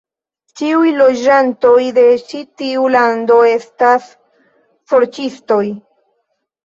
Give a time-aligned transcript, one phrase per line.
[0.59, 4.09] Ĉiuj loĝantoj de ĉi tiu lando estas
[4.93, 5.65] sorĉistoj.